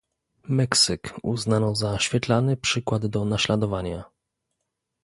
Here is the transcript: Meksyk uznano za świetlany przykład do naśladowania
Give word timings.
Meksyk 0.49 1.13
uznano 1.23 1.75
za 1.75 1.99
świetlany 1.99 2.57
przykład 2.57 3.05
do 3.07 3.25
naśladowania 3.25 4.03